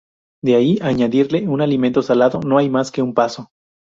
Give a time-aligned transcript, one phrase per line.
[0.43, 3.51] De ahí, a añadirle un alimento salado, no hay más que un paso.